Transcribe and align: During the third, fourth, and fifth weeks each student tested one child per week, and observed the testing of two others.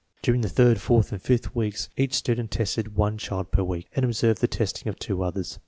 During 0.23 0.41
the 0.41 0.49
third, 0.49 0.81
fourth, 0.81 1.11
and 1.11 1.21
fifth 1.21 1.55
weeks 1.55 1.87
each 1.95 2.15
student 2.15 2.49
tested 2.49 2.95
one 2.95 3.19
child 3.19 3.51
per 3.51 3.61
week, 3.61 3.87
and 3.95 4.03
observed 4.03 4.41
the 4.41 4.47
testing 4.47 4.87
of 4.87 4.97
two 4.97 5.21
others. 5.21 5.59